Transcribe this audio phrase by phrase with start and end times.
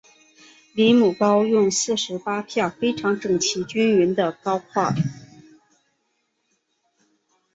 [0.73, 4.95] 离母糕用四十八片非常整齐均匀的糕块。